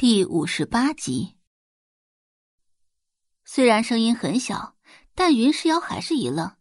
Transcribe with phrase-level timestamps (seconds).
[0.00, 1.36] 第五十八集。
[3.44, 4.74] 虽然声音很小，
[5.14, 6.56] 但云诗瑶还是一愣。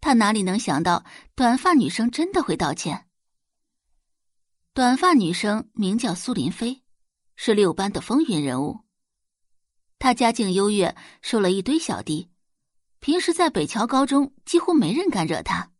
[0.00, 1.04] 他哪里能想到
[1.34, 3.08] 短发女生真的会道歉？
[4.74, 6.84] 短发女生名叫苏林飞，
[7.34, 8.84] 是六班的风云人物。
[9.98, 12.30] 她家境优越，收了一堆小弟，
[13.00, 15.72] 平时在北桥高中几乎没人敢惹她。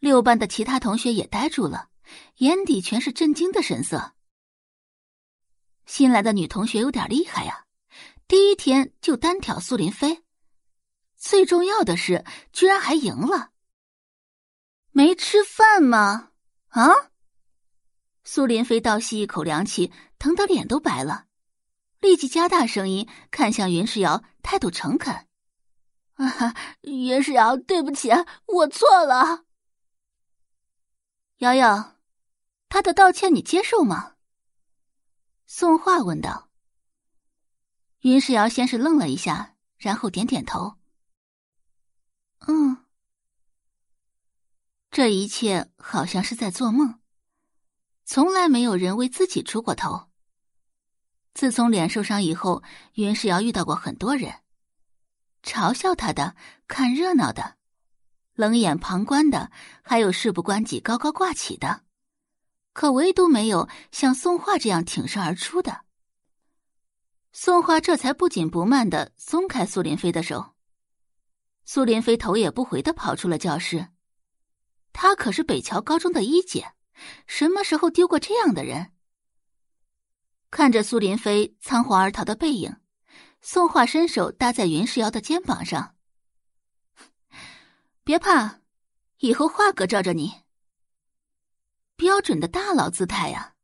[0.00, 1.90] 六班的其他同学也呆住了，
[2.38, 4.14] 眼底全是震惊的神色。
[6.02, 7.64] 新来的女同学有点厉害呀，
[8.26, 10.24] 第一天就单挑苏林飞，
[11.16, 13.52] 最重要的是居然还赢了。
[14.90, 16.30] 没吃饭吗？
[16.70, 16.90] 啊！
[18.24, 21.26] 苏林飞倒吸一口凉气，疼得脸都白了，
[22.00, 25.28] 立即加大声音看向云世瑶，态度诚恳
[26.18, 28.10] ：“啊，云世瑶，对不起，
[28.46, 29.44] 我错了。”
[31.38, 31.94] 瑶瑶，
[32.68, 34.11] 他的道歉你接受吗？
[35.54, 36.48] 宋画问道。
[38.00, 40.78] 云世瑶先是愣了一下，然后点点头。
[42.46, 42.78] 嗯，
[44.90, 46.98] 这一切好像是在做梦。
[48.06, 50.08] 从来没有人为自己出过头。
[51.34, 52.62] 自从脸受伤以后，
[52.94, 54.36] 云世瑶遇到过很多人，
[55.42, 56.34] 嘲笑他的、
[56.66, 57.58] 看热闹的、
[58.32, 61.81] 冷眼旁观的，还有事不关己高高挂起的。
[62.72, 65.82] 可唯独没有像宋画这样挺身而出的。
[67.32, 70.54] 宋画这才不紧不慢的松开苏林飞的手。
[71.64, 73.88] 苏林飞头也不回的跑出了教室。
[74.92, 76.72] 他可是北桥高中的一姐，
[77.26, 78.92] 什么时候丢过这样的人？
[80.50, 82.76] 看着苏林飞仓皇而逃的背影，
[83.40, 85.94] 宋画伸手搭在云世瑶的肩膀上
[88.04, 88.60] ：“别怕，
[89.18, 90.34] 以后画哥罩着你。”
[92.02, 93.54] 标准的大佬姿态呀！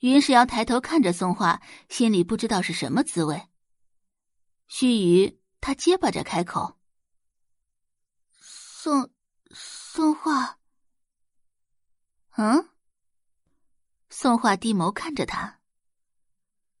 [0.00, 3.46] 云石瑶抬头看着宋画，心里不知道是什么滋味。
[4.66, 6.76] 须臾，他结巴着开口
[8.34, 9.12] ：“宋
[9.52, 10.58] 宋画。”
[12.34, 12.68] 嗯。
[14.10, 15.60] 宋画低眸看着他。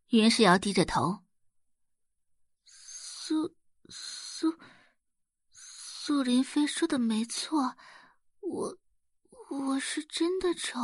[0.08, 1.20] 云石瑶低着头
[2.66, 3.54] ：“苏
[3.88, 4.58] 苏
[5.52, 7.76] 苏林飞说的没错，
[8.40, 8.78] 我。”
[9.78, 10.78] 是真的丑。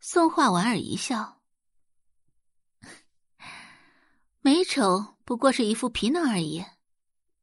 [0.00, 1.40] 宋画莞尔一笑，
[4.40, 6.64] 美丑不过是一副皮囊而已，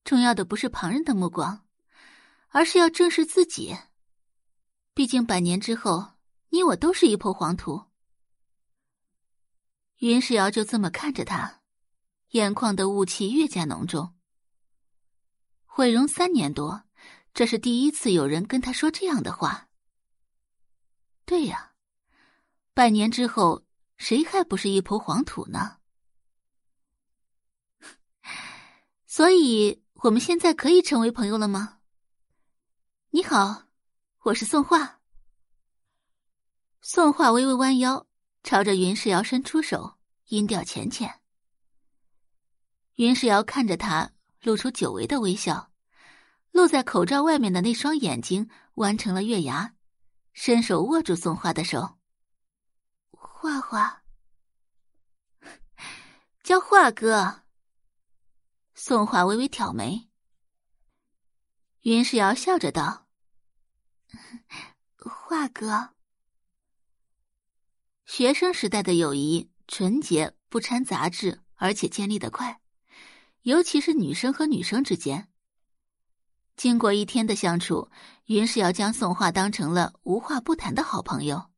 [0.03, 1.65] 重要的不是旁人的目光，
[2.49, 3.75] 而是要正视自己。
[4.93, 6.13] 毕竟百年之后，
[6.49, 7.85] 你我都是一抔黄土。
[9.97, 11.61] 云世瑶就这么看着他，
[12.29, 14.15] 眼眶的雾气越加浓重。
[15.65, 16.83] 毁容三年多。
[17.33, 19.69] 这是第一次有人跟他说这样的话。
[21.25, 21.73] 对呀，
[22.73, 23.63] 百年之后，
[23.97, 25.77] 谁还不是一抔黄土呢？
[29.07, 31.79] 所以，我们现在可以成为朋友了吗？
[33.11, 33.63] 你好，
[34.23, 34.99] 我是宋画。
[36.81, 38.07] 宋画微微弯腰，
[38.43, 41.21] 朝着云世瑶伸出手，音调浅浅。
[42.95, 44.11] 云世瑶看着他，
[44.41, 45.70] 露出久违的微笑。
[46.51, 49.73] 露在口罩外面的那双眼睛弯成了月牙，
[50.33, 51.97] 伸手握住宋画的手。
[53.11, 54.03] 画画，
[56.43, 57.43] 叫画哥。
[58.75, 60.09] 宋画微微挑眉。
[61.81, 63.07] 云世瑶笑着道
[64.97, 65.95] ：“画哥。”
[68.05, 72.61] 学生时代的友谊纯洁，不掺杂质，而且建立的快，
[73.43, 75.30] 尤其是女生和女生之间。
[76.61, 77.89] 经过一天的相处，
[78.25, 81.49] 云是要将宋画当成了无话不谈的好朋友。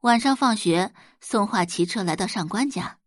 [0.00, 2.98] 晚上放学，宋画骑车来到上官家，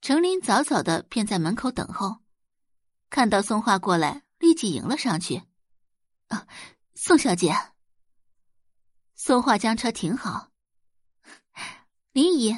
[0.00, 2.22] 程林早早的便在门口等候，
[3.10, 5.42] 看到宋画过来，立即迎了上去。
[6.28, 6.46] 啊，
[6.94, 7.54] 宋小姐。
[9.14, 10.48] 宋画将车停好，
[12.12, 12.56] 林姨。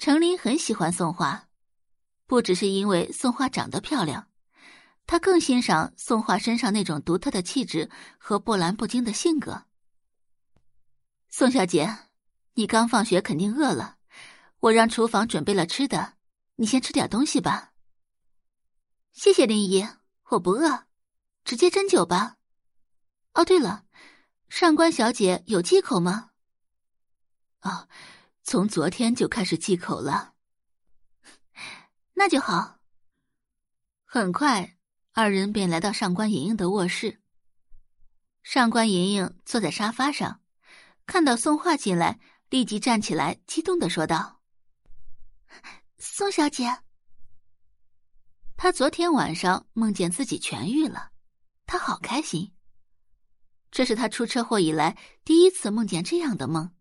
[0.00, 1.44] 程林很喜欢宋画。
[2.26, 4.28] 不只是因为宋画长得漂亮，
[5.06, 7.88] 他更欣赏宋画身上那种独特的气质
[8.18, 9.64] 和波澜不惊的性格。
[11.28, 11.98] 宋小姐，
[12.54, 13.98] 你刚放学肯定饿了，
[14.60, 16.14] 我让厨房准备了吃的，
[16.56, 17.72] 你先吃点东西吧。
[19.12, 19.86] 谢谢林姨，
[20.30, 20.86] 我不饿，
[21.44, 22.36] 直接斟酒吧。
[23.34, 23.84] 哦，对了，
[24.48, 26.30] 上官小姐有忌口吗？
[27.60, 27.88] 哦，
[28.42, 30.35] 从昨天就开始忌口了。
[32.18, 32.78] 那就好。
[34.06, 34.78] 很快，
[35.12, 37.20] 二人便来到上官莹莹的卧室。
[38.42, 40.40] 上官莹莹坐在沙发上，
[41.04, 42.18] 看到宋画进来，
[42.48, 44.40] 立即站起来，激动的说道
[45.98, 46.78] ：“宋小姐。”
[48.56, 51.10] 她昨天晚上梦见自己痊愈了，
[51.66, 52.54] 她好开心。
[53.70, 56.72] 这是她出车祸以来第一次梦见这样的梦，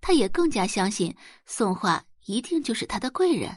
[0.00, 1.16] 她也更加相信
[1.46, 3.56] 宋画一定就是她的贵人。